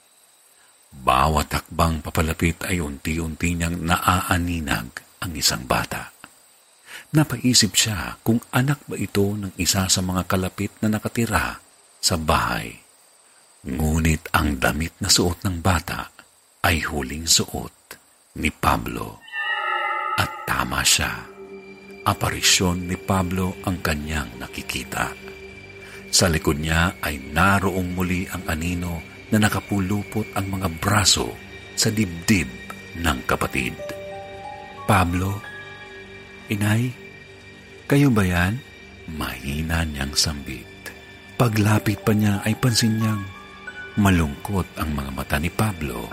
Bawat 0.96 1.52
hakbang 1.52 2.00
papalapit 2.00 2.64
ay 2.64 2.80
unti-unti 2.80 3.56
niyang 3.56 3.84
naaaninag 3.84 4.88
ang 5.20 5.32
isang 5.36 5.68
bata. 5.68 6.12
Napaisip 7.12 7.76
siya 7.76 8.16
kung 8.24 8.40
anak 8.52 8.82
ba 8.88 8.96
ito 8.96 9.36
ng 9.36 9.54
isa 9.60 9.86
sa 9.86 10.00
mga 10.00 10.24
kalapit 10.24 10.72
na 10.80 10.88
nakatira 10.92 11.60
sa 12.00 12.16
bahay. 12.16 12.76
Ngunit 13.66 14.30
ang 14.32 14.56
damit 14.62 14.94
na 15.02 15.10
suot 15.10 15.42
ng 15.42 15.58
bata 15.58 16.12
ay 16.66 16.82
huling 16.86 17.26
suot 17.26 17.74
ni 18.38 18.50
Pablo. 18.52 19.22
At 20.16 20.48
tama 20.48 20.80
siya. 20.86 21.12
Aparisyon 22.06 22.86
ni 22.86 22.94
Pablo 22.94 23.58
ang 23.66 23.82
kanyang 23.82 24.38
nakikita. 24.38 25.10
Sa 26.10 26.30
likod 26.30 26.62
niya 26.62 26.98
ay 27.02 27.20
naroong 27.32 27.92
muli 27.92 28.24
ang 28.30 28.46
anino 28.48 29.02
na 29.30 29.42
nakapulupot 29.42 30.30
ang 30.38 30.46
mga 30.58 30.68
braso 30.78 31.34
sa 31.76 31.90
dibdib 31.92 32.48
ng 32.96 33.18
kapatid. 33.28 33.74
Pablo, 34.86 35.42
Inay, 36.46 36.94
kayo 37.90 38.06
ba 38.14 38.22
yan? 38.22 38.54
Mahina 39.10 39.82
niyang 39.82 40.14
sambit. 40.14 40.66
Paglapit 41.34 42.00
pa 42.06 42.14
niya 42.14 42.38
ay 42.46 42.54
pansin 42.54 42.96
niyang 43.02 43.22
malungkot 43.98 44.78
ang 44.78 44.94
mga 44.94 45.10
mata 45.10 45.36
ni 45.42 45.50
Pablo. 45.50 46.06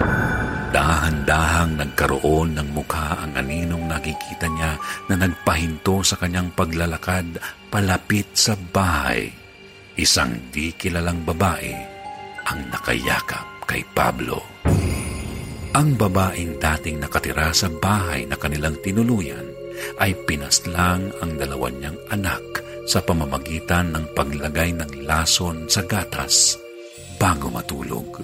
Dahan-dahang 0.73 1.77
nagkaroon 1.77 2.57
ng 2.57 2.69
mukha 2.73 3.21
ang 3.21 3.37
aninong 3.37 3.85
nakikita 3.85 4.49
niya 4.49 4.73
na 5.05 5.15
nagpahinto 5.21 6.01
sa 6.01 6.17
kanyang 6.17 6.49
paglalakad 6.57 7.37
palapit 7.69 8.25
sa 8.33 8.57
bahay. 8.57 9.42
Isang 9.93 10.49
di 10.49 10.73
kilalang 10.73 11.21
babae 11.21 11.73
ang 12.49 12.65
nakayakap 12.73 13.69
kay 13.69 13.85
Pablo. 13.93 14.41
Ang 15.77 15.93
babaeng 15.93 16.57
dating 16.57 16.97
nakatira 16.97 17.53
sa 17.53 17.69
bahay 17.69 18.25
na 18.25 18.33
kanilang 18.33 18.73
tinuluyan 18.81 19.45
ay 20.01 20.17
pinaslang 20.25 21.13
ang 21.21 21.37
dalawa 21.37 21.69
niyang 21.69 21.97
anak 22.09 22.41
sa 22.89 23.05
pamamagitan 23.05 23.93
ng 23.93 24.17
paglagay 24.17 24.73
ng 24.73 25.05
lason 25.05 25.69
sa 25.69 25.85
gatas 25.85 26.57
bago 27.21 27.53
matulog. 27.53 28.17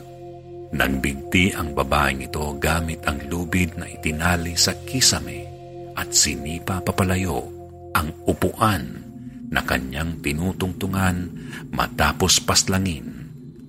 Nagbinti 0.74 1.54
ang 1.54 1.78
babaeng 1.78 2.26
ito 2.26 2.50
gamit 2.58 3.06
ang 3.06 3.22
lubid 3.30 3.78
na 3.78 3.86
itinali 3.86 4.58
sa 4.58 4.74
kisame 4.74 5.46
at 5.94 6.10
sinipa 6.18 6.82
papalayo 6.82 7.46
ang 7.94 8.10
upuan 8.26 9.09
na 9.50 9.66
kanyang 9.66 10.22
tinutungtungan 10.22 11.30
matapos 11.74 12.42
paslangin 12.46 13.06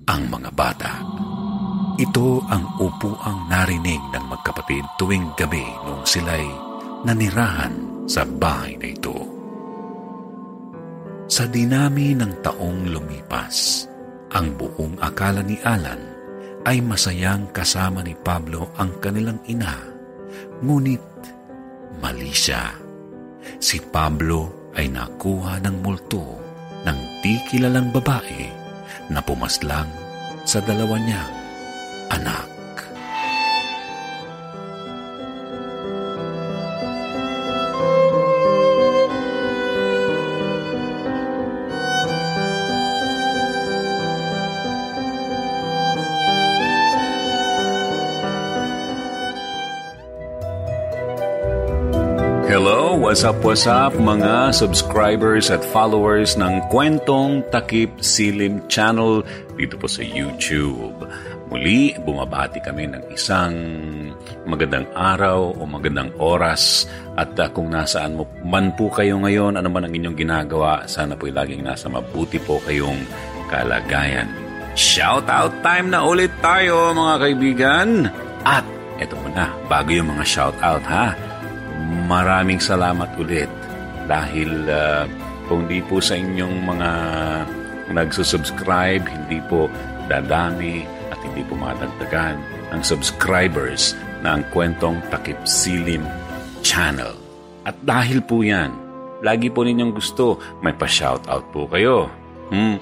ang 0.05 0.29
mga 0.29 0.49
bata. 0.53 0.93
Ito 2.01 2.41
ang 2.49 2.81
upuang 2.81 3.45
narinig 3.51 4.01
ng 4.13 4.25
magkapatid 4.25 4.85
tuwing 4.97 5.37
gabi 5.37 5.65
nung 5.85 6.01
sila'y 6.01 6.49
nanirahan 7.05 8.05
sa 8.09 8.25
bahay 8.25 8.77
na 8.77 8.87
ito. 8.89 9.17
Sa 11.31 11.47
dinami 11.47 12.11
ng 12.17 12.43
taong 12.43 12.91
lumipas, 12.91 13.87
ang 14.35 14.55
buong 14.55 14.99
akala 14.99 15.43
ni 15.43 15.55
Alan 15.63 15.99
ay 16.67 16.83
masayang 16.83 17.49
kasama 17.49 18.03
ni 18.05 18.13
Pablo 18.13 18.69
ang 18.77 18.99
kanilang 19.01 19.39
ina, 19.47 19.75
ngunit 20.61 21.01
mali 22.03 22.29
siya. 22.29 22.75
Si 23.57 23.81
Pablo 23.81 24.60
ay 24.77 24.87
nakuha 24.87 25.59
ng 25.63 25.83
multo 25.83 26.39
ng 26.87 26.99
di 27.21 27.37
kilalang 27.49 27.91
babae 27.91 28.49
na 29.11 29.19
pumaslang 29.21 29.89
sa 30.47 30.63
dalawa 30.63 30.97
niyang 30.97 31.33
anak. 32.11 32.60
What's 53.11 53.27
up, 53.27 53.43
what's 53.43 53.67
up 53.67 53.91
mga 53.99 54.55
subscribers 54.55 55.51
at 55.51 55.59
followers 55.75 56.39
ng 56.39 56.63
Kwentong 56.71 57.43
Takip 57.51 57.99
Silim 57.99 58.63
Channel 58.71 59.27
dito 59.59 59.75
po 59.75 59.83
sa 59.83 59.99
YouTube. 59.99 60.95
Muli, 61.51 61.91
bumabati 62.07 62.63
kami 62.63 62.87
ng 62.87 63.11
isang 63.11 63.51
magandang 64.47 64.87
araw 64.95 65.51
o 65.59 65.67
magandang 65.67 66.07
oras 66.23 66.87
at 67.19 67.35
uh, 67.35 67.51
kung 67.51 67.75
nasaan 67.75 68.15
mo 68.15 68.23
man 68.47 68.71
po 68.79 68.87
kayo 68.87 69.19
ngayon, 69.19 69.59
ano 69.59 69.67
man 69.67 69.83
ang 69.83 69.91
inyong 69.91 70.15
ginagawa, 70.15 70.87
sana 70.87 71.11
po 71.19 71.27
laging 71.27 71.67
nasa 71.67 71.91
mabuti 71.91 72.39
po 72.39 72.63
kayong 72.63 73.03
kalagayan. 73.51 74.31
Shout 74.79 75.27
out 75.27 75.51
time 75.59 75.91
na 75.91 76.07
ulit 76.07 76.31
tayo 76.39 76.95
mga 76.95 77.15
kaibigan! 77.27 78.07
At 78.47 78.63
eto 79.03 79.19
muna, 79.19 79.51
bago 79.67 79.91
yung 79.91 80.15
mga 80.15 80.23
shout 80.23 80.55
out 80.63 80.85
ha, 80.87 81.11
maraming 82.11 82.59
salamat 82.59 83.07
ulit 83.15 83.47
dahil 84.11 84.67
uh, 84.67 85.07
kung 85.47 85.63
di 85.71 85.79
po 85.79 86.03
sa 86.03 86.19
inyong 86.19 86.55
mga 86.67 86.91
nagsusubscribe, 87.95 89.07
hindi 89.07 89.39
po 89.47 89.71
dadami 90.11 90.83
at 91.07 91.19
hindi 91.23 91.43
po 91.47 91.55
madagdagan 91.55 92.35
ang 92.75 92.83
subscribers 92.83 93.95
ng 94.27 94.43
Kwentong 94.51 94.99
Takip 95.07 95.39
Silim 95.47 96.03
channel. 96.59 97.15
At 97.63 97.79
dahil 97.79 98.19
po 98.23 98.43
yan, 98.43 98.75
lagi 99.23 99.47
po 99.47 99.63
ninyong 99.63 99.95
gusto, 99.95 100.39
may 100.59 100.75
pa-shoutout 100.75 101.51
po 101.55 101.67
kayo. 101.71 102.11
Hmm. 102.51 102.75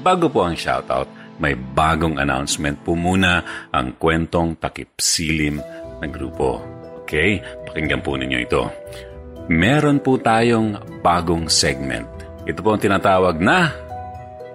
Bago 0.00 0.32
po 0.32 0.48
ang 0.48 0.56
shoutout, 0.56 1.08
may 1.40 1.56
bagong 1.56 2.16
announcement 2.16 2.80
po 2.80 2.96
muna 2.96 3.44
ang 3.72 3.96
Kwentong 4.00 4.56
Takip 4.56 4.96
Silim 5.00 5.60
na 6.00 6.06
grupo. 6.08 6.71
Okay? 7.12 7.44
Pakinggan 7.68 8.00
po 8.00 8.16
ninyo 8.16 8.40
ito. 8.40 8.72
Meron 9.52 10.00
po 10.00 10.16
tayong 10.16 10.80
bagong 11.04 11.44
segment. 11.52 12.08
Ito 12.48 12.64
po 12.64 12.72
ang 12.72 12.80
tinatawag 12.80 13.36
na 13.36 13.68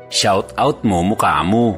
Shout 0.08 0.56
out 0.58 0.82
mo 0.82 1.04
mukha 1.04 1.44
mo. 1.44 1.76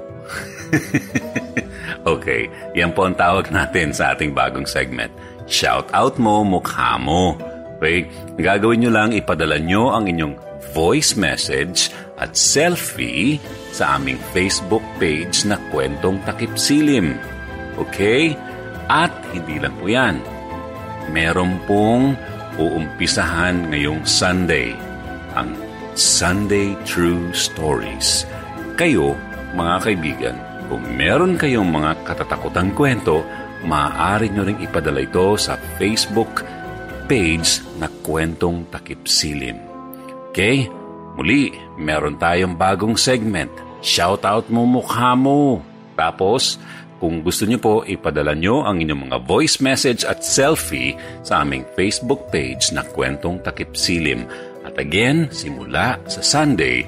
okay, 2.13 2.45
yan 2.77 2.93
po 2.93 3.09
ang 3.09 3.17
tawag 3.17 3.49
natin 3.49 3.89
sa 3.89 4.13
ating 4.13 4.37
bagong 4.37 4.69
segment. 4.69 5.09
Shout 5.49 5.89
out 5.91 6.15
mo 6.21 6.45
mukha 6.45 6.95
mo. 7.01 7.33
Okay, 7.81 8.05
gagawin 8.37 8.85
nyo 8.85 8.91
lang 8.93 9.09
ipadala 9.17 9.57
nyo 9.57 9.89
ang 9.91 10.05
inyong 10.05 10.37
voice 10.77 11.17
message 11.17 11.89
at 12.21 12.37
selfie 12.37 13.41
sa 13.73 13.97
aming 13.97 14.21
Facebook 14.29 14.85
page 15.01 15.43
na 15.49 15.57
Kwentong 15.73 16.21
Takip 16.23 16.53
Silim. 16.53 17.17
Okay? 17.81 18.37
At 18.87 19.11
hindi 19.33 19.57
lang 19.57 19.73
po 19.81 19.89
yan. 19.89 20.38
Meron 21.09 21.57
pong 21.65 22.13
uumpisahan 22.61 23.73
ngayong 23.73 24.05
Sunday, 24.05 24.77
ang 25.33 25.57
Sunday 25.97 26.77
True 26.85 27.33
Stories. 27.33 28.29
Kayo, 28.77 29.17
mga 29.57 29.75
kaibigan, 29.89 30.37
kung 30.69 30.85
meron 30.93 31.33
kayong 31.33 31.65
mga 31.65 32.05
katatakutang 32.05 32.77
kwento, 32.77 33.25
maaari 33.65 34.29
nyo 34.29 34.45
ring 34.45 34.61
ipadala 34.61 35.01
ito 35.01 35.33
sa 35.33 35.57
Facebook 35.81 36.45
page 37.09 37.65
na 37.81 37.89
Kwentong 38.05 38.69
Takip 38.69 39.09
Silim. 39.09 39.57
Okay? 40.29 40.69
Muli, 41.17 41.49
meron 41.81 42.21
tayong 42.21 42.53
bagong 42.53 42.95
segment. 42.95 43.49
Shoutout 43.81 44.53
mo 44.53 44.69
mukha 44.69 45.17
mo. 45.17 45.65
Tapos, 45.97 46.61
kung 46.99 47.23
gusto 47.23 47.47
nyo 47.47 47.59
po, 47.63 47.75
ipadala 47.87 48.35
nyo 48.35 48.67
ang 48.67 48.83
inyong 48.83 49.07
mga 49.07 49.17
voice 49.23 49.63
message 49.63 50.03
at 50.03 50.19
selfie 50.19 50.99
sa 51.23 51.47
aming 51.47 51.63
Facebook 51.79 52.27
page 52.27 52.75
na 52.75 52.83
Kwentong 52.83 53.39
Takip 53.39 53.71
Silim. 53.71 54.27
At 54.67 54.75
again, 54.75 55.31
simula 55.31 55.95
sa 56.11 56.19
Sunday, 56.19 56.83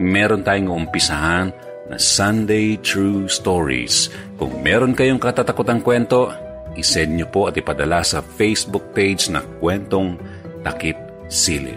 meron 0.00 0.40
tayong 0.40 0.88
umpisahan 0.88 1.52
na 1.92 2.00
Sunday 2.00 2.80
True 2.80 3.28
Stories. 3.28 4.08
Kung 4.40 4.64
meron 4.64 4.96
kayong 4.96 5.20
katatakutang 5.20 5.84
kwento, 5.84 6.32
isend 6.72 7.20
nyo 7.20 7.28
po 7.28 7.52
at 7.52 7.60
ipadala 7.60 8.00
sa 8.00 8.24
Facebook 8.24 8.96
page 8.96 9.28
na 9.28 9.44
Kwentong 9.60 10.16
Takip 10.64 10.96
Silim. 11.28 11.76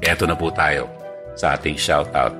Eto 0.00 0.24
na 0.24 0.32
po 0.32 0.48
tayo 0.48 0.88
sa 1.36 1.60
ating 1.60 1.76
shoutout. 1.76 2.32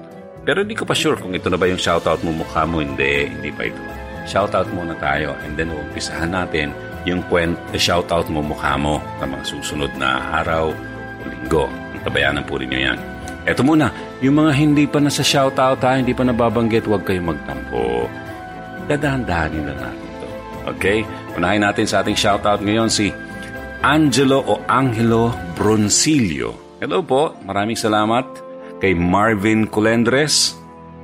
Pero 0.49 0.65
hindi 0.65 0.73
ko 0.73 0.89
pa 0.89 0.97
sure 0.97 1.21
kung 1.21 1.37
ito 1.37 1.53
na 1.53 1.61
ba 1.61 1.69
yung 1.69 1.77
shoutout 1.77 2.25
mo 2.25 2.33
mukha 2.33 2.65
mo. 2.65 2.81
Hindi, 2.81 3.29
hindi 3.29 3.53
pa 3.53 3.69
ito. 3.69 4.00
Shoutout 4.29 4.69
muna 4.73 4.97
tayo 4.99 5.37
and 5.45 5.57
then 5.57 5.73
umpisahan 5.73 6.33
natin 6.33 6.73
yung 7.09 7.25
kwent, 7.33 7.57
shoutout 7.77 8.29
mo 8.29 8.45
mukha 8.45 8.77
mo 8.77 9.01
sa 9.17 9.25
mga 9.25 9.45
susunod 9.49 9.93
na 9.97 10.41
araw 10.45 10.69
o 10.73 11.23
linggo. 11.25 11.65
Tabayanan 12.01 12.45
po 12.45 12.57
rin 12.57 12.73
nyo 12.73 12.81
yan. 12.93 12.99
Eto 13.49 13.65
muna, 13.65 13.89
yung 14.21 14.37
mga 14.37 14.53
hindi 14.57 14.85
pa 14.85 15.01
nasa 15.01 15.25
shoutout 15.25 15.81
ha, 15.81 15.97
hindi 15.97 16.13
pa 16.13 16.25
nababanggit, 16.25 16.85
huwag 16.85 17.05
kayong 17.09 17.33
magtampo. 17.33 18.05
Dadahan-dahanin 18.85 19.65
na 19.65 19.75
natin 19.77 20.05
ito. 20.05 20.29
Okay? 20.77 20.99
Unahin 21.41 21.65
natin 21.65 21.89
sa 21.89 22.05
ating 22.05 22.17
shoutout 22.17 22.61
ngayon 22.61 22.93
si 22.93 23.09
Angelo 23.81 24.45
o 24.45 24.61
Angelo 24.69 25.33
Broncilio. 25.57 26.77
Hello 26.81 27.01
po, 27.01 27.33
maraming 27.49 27.77
salamat 27.77 28.29
kay 28.81 28.93
Marvin 28.93 29.69
Colendres. 29.69 30.60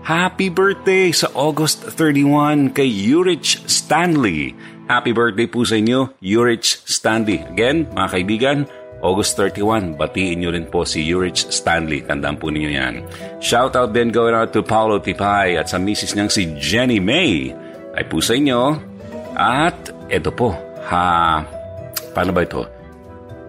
Happy 0.06 0.54
birthday 0.54 1.10
sa 1.10 1.26
August 1.34 1.82
31 1.82 2.70
kay 2.70 2.86
Urich 3.10 3.58
Stanley. 3.66 4.54
Happy 4.86 5.10
birthday 5.10 5.50
po 5.50 5.66
sa 5.66 5.82
inyo, 5.82 6.14
Urich 6.22 6.78
Stanley. 6.86 7.42
Again, 7.42 7.90
mga 7.90 8.08
kaibigan, 8.14 8.58
August 9.02 9.34
31, 9.34 9.98
batiin 9.98 10.46
nyo 10.46 10.54
rin 10.54 10.70
po 10.70 10.86
si 10.86 11.02
Urich 11.10 11.50
Stanley. 11.50 12.06
Tandaan 12.06 12.38
po 12.38 12.54
ninyo 12.54 12.70
yan. 12.70 13.02
Shoutout 13.42 13.90
din 13.90 14.14
going 14.14 14.30
out 14.30 14.54
to 14.54 14.62
Paulo 14.62 15.02
Tipay 15.02 15.58
at 15.58 15.74
sa 15.74 15.82
misis 15.82 16.14
niyang 16.14 16.30
si 16.30 16.54
Jenny 16.54 17.02
May. 17.02 17.50
Ay 17.98 18.06
po 18.06 18.22
sa 18.22 18.38
inyo. 18.38 18.78
At 19.34 19.90
ito 20.06 20.30
po, 20.30 20.54
ha, 20.86 21.42
paano 22.14 22.30
ba 22.30 22.46
ito? 22.46 22.62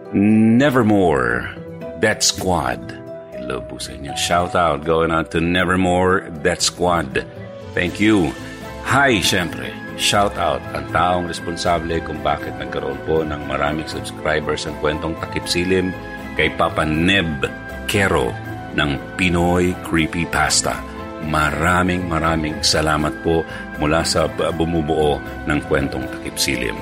Nevermore, 0.10 1.54
That 2.02 2.26
Squad. 2.26 3.07
Hello 3.48 3.64
po 3.64 3.80
sa 3.80 3.96
inyo. 3.96 4.12
Shoutout 4.12 4.84
going 4.84 5.08
out 5.08 5.32
to 5.32 5.40
Nevermore, 5.40 6.28
That 6.44 6.60
Squad. 6.60 7.24
Thank 7.72 7.96
you. 7.96 8.36
Hi, 8.84 9.24
syempre. 9.24 9.72
Shout 9.96 10.36
out 10.36 10.60
ang 10.76 10.92
taong 10.92 11.32
responsable 11.32 11.96
kung 12.04 12.20
bakit 12.20 12.52
nagkaroon 12.60 13.00
po 13.08 13.24
ng 13.24 13.48
maraming 13.48 13.88
subscribers 13.88 14.68
ang 14.68 14.76
kwentong 14.84 15.16
Takip 15.24 15.48
Silim 15.48 15.96
kay 16.36 16.52
Papa 16.60 16.84
Neb 16.84 17.48
Kero 17.88 18.36
ng 18.76 19.16
Pinoy 19.16 19.72
Creepypasta. 19.80 20.84
Maraming 21.24 22.04
maraming 22.04 22.60
salamat 22.60 23.16
po 23.24 23.48
mula 23.80 24.04
sa 24.04 24.28
bumubuo 24.28 25.24
ng 25.48 25.60
kwentong 25.72 26.04
Takip 26.20 26.36
Silim. 26.36 26.76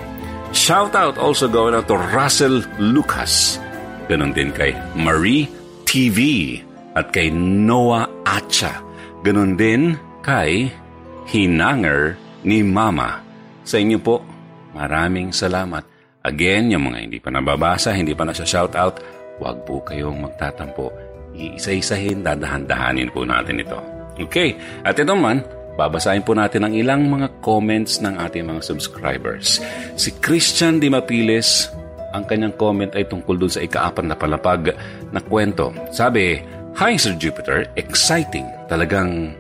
Shout 0.50 0.98
out 0.98 1.22
also 1.22 1.46
going 1.46 1.78
out 1.78 1.86
to 1.86 1.98
Russell 2.10 2.66
Lucas. 2.82 3.62
Ganon 4.10 4.34
din 4.34 4.50
kay 4.50 4.74
Marie 4.98 5.46
TV 5.96 6.60
at 6.92 7.16
kay 7.16 7.32
Noah 7.32 8.04
Acha. 8.28 8.84
Ganon 9.24 9.56
din 9.56 9.96
kay 10.20 10.68
Hinanger 11.24 12.20
ni 12.44 12.60
Mama. 12.68 13.24
Sa 13.64 13.80
inyo 13.80 13.96
po, 14.04 14.20
maraming 14.76 15.32
salamat. 15.32 15.88
Again, 16.28 16.76
yung 16.76 16.92
mga 16.92 17.00
hindi 17.00 17.24
pa 17.24 17.32
nababasa, 17.32 17.96
hindi 17.96 18.12
pa 18.12 18.28
na 18.28 18.36
siya 18.36 18.44
shout 18.44 18.76
out, 18.76 19.00
huwag 19.40 19.64
po 19.64 19.80
kayong 19.88 20.20
magtatampo. 20.20 20.92
Iisa-isahin, 21.32 22.28
dadahan-dahanin 22.28 23.16
po 23.16 23.24
natin 23.24 23.64
ito. 23.64 23.80
Okay, 24.20 24.60
at 24.84 25.00
ito 25.00 25.16
man, 25.16 25.48
babasahin 25.80 26.28
po 26.28 26.36
natin 26.36 26.68
ang 26.68 26.76
ilang 26.76 27.08
mga 27.08 27.40
comments 27.40 28.04
ng 28.04 28.20
ating 28.20 28.44
mga 28.44 28.68
subscribers. 28.68 29.64
Si 29.96 30.12
Christian 30.20 30.84
Di 30.84 30.92
Mapiles, 30.92 31.72
ang 32.14 32.28
kanyang 32.28 32.54
comment 32.60 32.92
ay 32.94 33.08
tungkol 33.08 33.40
dun 33.40 33.52
sa 33.52 33.64
ikaapat 33.64 34.06
na 34.06 34.18
palapag 34.18 34.76
na 35.10 35.22
kwento. 35.24 35.74
Sabi, 35.90 36.42
Hi 36.76 37.00
Sir 37.00 37.16
Jupiter, 37.16 37.72
exciting. 37.80 38.46
Talagang 38.68 39.32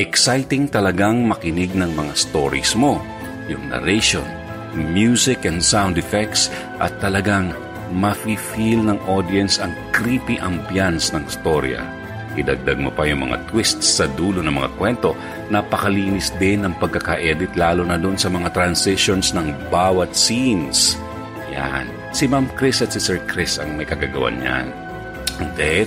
exciting 0.00 0.66
talagang 0.66 1.28
makinig 1.28 1.70
ng 1.76 1.94
mga 1.94 2.14
stories 2.16 2.74
mo. 2.74 2.98
Yung 3.46 3.70
narration, 3.70 4.24
music 4.74 5.46
and 5.46 5.62
sound 5.62 6.00
effects 6.00 6.50
at 6.82 6.90
talagang 6.98 7.54
mafe-feel 7.94 8.80
ng 8.80 8.98
audience 9.06 9.60
ang 9.60 9.70
creepy 9.94 10.40
ambience 10.40 11.14
ng 11.14 11.22
storya. 11.28 11.84
Idagdag 12.34 12.82
mo 12.82 12.90
pa 12.90 13.06
yung 13.06 13.30
mga 13.30 13.46
twists 13.46 14.02
sa 14.02 14.10
dulo 14.10 14.42
ng 14.42 14.50
mga 14.50 14.70
kwento. 14.74 15.14
Napakalinis 15.54 16.34
din 16.42 16.66
ng 16.66 16.74
pagkaka-edit 16.82 17.54
lalo 17.54 17.86
na 17.86 17.94
doon 17.94 18.18
sa 18.18 18.26
mga 18.26 18.50
transitions 18.50 19.30
ng 19.30 19.70
bawat 19.70 20.10
scenes. 20.18 20.98
Yan. 21.54 21.86
Si 22.10 22.26
Ma'am 22.26 22.50
Chris 22.58 22.82
at 22.82 22.90
si 22.90 23.00
Sir 23.00 23.22
Chris 23.30 23.62
ang 23.62 23.78
may 23.78 23.86
kagagawan 23.86 24.42
niyan. 24.42 24.66
Okay? 25.54 25.86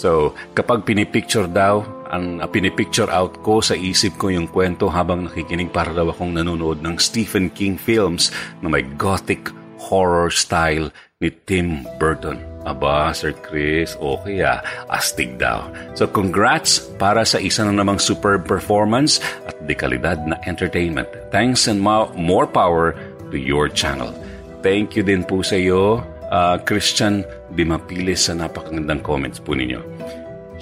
So, 0.00 0.32
kapag 0.56 0.88
pinipicture 0.88 1.46
daw, 1.46 1.84
ang 2.12 2.44
uh, 2.44 2.48
pinipicture 2.48 3.08
out 3.08 3.40
ko 3.40 3.64
sa 3.64 3.72
isip 3.72 4.20
ko 4.20 4.28
yung 4.28 4.48
kwento 4.48 4.88
habang 4.92 5.28
nakikinig 5.28 5.72
para 5.72 5.96
daw 5.96 6.12
akong 6.12 6.36
nanonood 6.36 6.84
ng 6.84 7.00
Stephen 7.00 7.48
King 7.48 7.80
films 7.80 8.28
na 8.60 8.68
may 8.68 8.84
gothic 9.00 9.48
horror 9.80 10.28
style 10.28 10.92
ni 11.22 11.32
Tim 11.48 11.88
Burton. 11.96 12.38
Aba, 12.62 13.10
Sir 13.10 13.34
Chris, 13.42 13.98
okay 13.98 14.42
ah, 14.46 14.62
astig 14.86 15.34
daw. 15.34 15.66
So 15.98 16.06
congrats 16.06 16.78
para 16.98 17.26
sa 17.26 17.42
isa 17.42 17.66
na 17.66 17.74
namang 17.74 17.98
superb 17.98 18.46
performance 18.46 19.18
at 19.50 19.58
dekalidad 19.66 20.22
na 20.22 20.38
entertainment. 20.46 21.10
Thanks 21.34 21.66
and 21.66 21.82
ma- 21.82 22.10
more 22.14 22.46
power 22.46 22.94
to 23.34 23.36
your 23.38 23.66
channel. 23.66 24.14
Thank 24.62 24.94
you 24.94 25.02
din 25.02 25.26
po 25.26 25.42
sa 25.42 25.58
iyo, 25.58 26.06
uh, 26.30 26.56
Christian 26.62 27.26
Dimapilis 27.50 28.30
sa 28.30 28.38
napakagandang 28.38 29.02
comments 29.02 29.42
po 29.42 29.58
ninyo. 29.58 29.82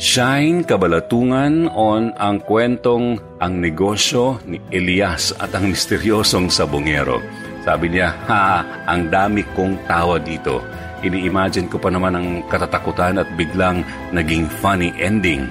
Shine 0.01 0.65
Kabalatungan 0.65 1.69
on 1.69 2.17
ang 2.17 2.41
kwentong 2.41 3.21
ang 3.45 3.61
negosyo 3.61 4.41
ni 4.49 4.57
Elias 4.73 5.37
at 5.37 5.53
ang 5.53 5.69
misteryosong 5.69 6.49
sabongero. 6.49 7.21
Sabi 7.61 7.93
niya, 7.93 8.17
ha, 8.25 8.65
ang 8.89 9.13
dami 9.13 9.45
kong 9.53 9.85
tawa 9.85 10.17
dito. 10.17 10.65
Ini-imagine 11.05 11.69
ko 11.69 11.77
pa 11.77 11.93
naman 11.93 12.17
ang 12.17 12.29
katatakutan 12.49 13.21
at 13.21 13.29
biglang 13.37 13.85
naging 14.17 14.49
funny 14.65 14.97
ending. 14.97 15.45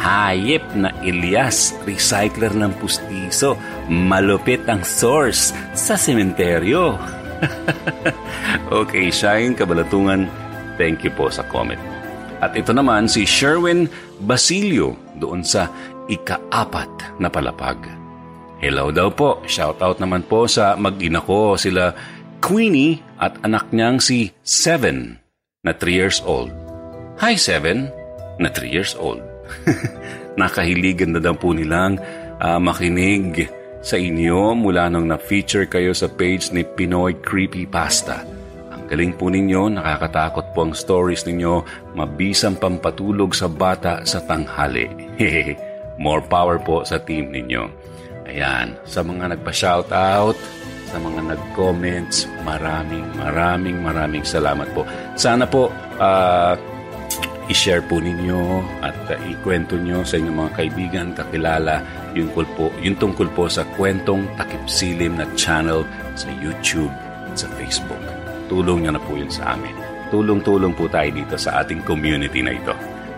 Hayip 0.00 0.64
na 0.72 0.88
Elias, 1.04 1.76
recycler 1.84 2.56
ng 2.56 2.72
pustiso. 2.80 3.60
Malupit 3.92 4.64
ang 4.64 4.80
source 4.80 5.52
sa 5.76 6.00
sementeryo. 6.00 6.96
okay, 8.82 9.10
Shine 9.10 9.54
Kabalatungan, 9.58 10.30
thank 10.78 11.02
you 11.02 11.12
po 11.14 11.28
sa 11.28 11.42
comment 11.50 11.78
mo. 11.78 11.92
At 12.42 12.58
ito 12.58 12.74
naman 12.74 13.06
si 13.06 13.22
Sherwin 13.22 13.86
Basilio 14.26 14.98
doon 15.22 15.46
sa 15.46 15.70
ikaapat 16.10 17.22
na 17.22 17.30
palapag. 17.30 17.78
Hello 18.58 18.90
daw 18.90 19.10
po. 19.10 19.42
Shoutout 19.46 19.98
naman 20.02 20.26
po 20.26 20.46
sa 20.46 20.74
mag-ina 20.78 21.22
ko 21.22 21.54
sila 21.54 21.94
Queenie 22.42 22.98
at 23.22 23.38
anak 23.46 23.70
niyang 23.70 24.02
si 24.02 24.34
Seven 24.42 25.18
na 25.62 25.70
3 25.74 25.86
years 25.94 26.18
old. 26.26 26.50
Hi 27.22 27.38
Seven 27.38 27.90
na 28.42 28.50
3 28.50 28.74
years 28.74 28.98
old. 28.98 29.22
Nakahiligan 30.40 31.14
na 31.14 31.22
daw 31.22 31.38
po 31.38 31.54
nilang 31.54 32.02
uh, 32.42 32.58
makinig 32.58 33.46
sa 33.82 33.98
inyo 33.98 34.54
mula 34.54 34.86
nung 34.86 35.10
na-feature 35.10 35.66
kayo 35.66 35.90
sa 35.90 36.06
page 36.06 36.54
ni 36.54 36.62
Pinoy 36.62 37.18
Creepypasta. 37.18 38.22
Ang 38.70 38.86
galing 38.86 39.12
po 39.18 39.26
ninyo, 39.26 39.74
nakakatakot 39.74 40.54
po 40.54 40.70
ang 40.70 40.72
stories 40.72 41.26
ninyo, 41.26 41.66
mabisang 41.98 42.54
pampatulog 42.54 43.34
sa 43.34 43.50
bata 43.50 44.06
sa 44.06 44.22
tanghali. 44.22 44.86
More 45.98 46.22
power 46.22 46.62
po 46.62 46.86
sa 46.86 47.02
team 47.02 47.34
ninyo. 47.34 47.66
Ayan, 48.30 48.78
sa 48.86 49.02
mga 49.02 49.34
nagpa-shoutout, 49.34 50.38
sa 50.88 50.96
mga 51.02 51.34
nag-comments, 51.34 52.30
maraming, 52.46 53.04
maraming, 53.18 53.82
maraming 53.82 54.22
salamat 54.22 54.70
po. 54.78 54.86
Sana 55.18 55.42
po, 55.42 55.74
uh, 55.98 56.54
i-share 57.50 57.82
po 57.82 57.98
ninyo 57.98 58.62
at 58.84 58.94
uh, 59.10 59.18
ikwento 59.26 59.74
nyo 59.74 60.06
sa 60.06 60.20
inyong 60.20 60.38
mga 60.46 60.52
kaibigan, 60.54 61.06
kakilala, 61.16 61.82
yung, 62.14 62.30
po, 62.30 62.70
yung 62.78 62.94
tungkol 62.98 63.26
po 63.34 63.50
sa 63.50 63.66
kwentong 63.74 64.28
takip 64.38 64.62
silim 64.70 65.18
na 65.18 65.26
channel 65.34 65.82
sa 66.14 66.30
YouTube 66.38 66.92
at 67.26 67.34
sa 67.34 67.48
Facebook. 67.58 67.98
Tulong 68.46 68.86
nyo 68.86 68.90
na 68.94 69.02
po 69.02 69.16
yun 69.16 69.32
sa 69.32 69.56
amin. 69.56 69.74
Tulong-tulong 70.12 70.76
po 70.76 70.86
tayo 70.92 71.08
dito 71.08 71.40
sa 71.40 71.64
ating 71.64 71.82
community 71.88 72.44
na 72.44 72.52
ito. 72.52 72.76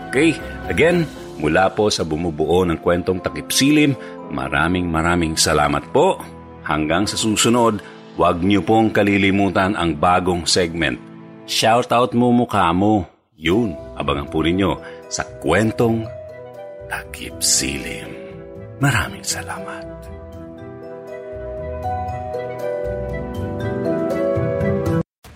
Okay, 0.09 0.31
again, 0.71 1.03
mula 1.37 1.67
po 1.75 1.91
sa 1.91 2.07
bumubuo 2.07 2.63
ng 2.63 2.79
kwentong 2.79 3.19
takip 3.19 3.51
silim, 3.51 3.93
maraming 4.31 4.87
maraming 4.87 5.35
salamat 5.35 5.83
po. 5.91 6.17
Hanggang 6.63 7.03
sa 7.05 7.19
susunod, 7.19 7.83
huwag 8.15 8.39
niyo 8.41 8.63
pong 8.63 8.95
kalilimutan 8.95 9.75
ang 9.75 9.93
bagong 9.99 10.47
segment. 10.47 10.97
Shoutout 11.45 12.15
mo 12.17 12.31
mukha 12.33 12.71
mo. 12.73 13.14
Yun, 13.35 13.75
abangan 13.99 14.31
po 14.31 14.39
ninyo 14.39 14.79
sa 15.11 15.27
kwentong 15.43 16.07
takip 16.87 17.35
silim. 17.43 18.07
Maraming 18.79 19.23
salamat. 19.27 20.14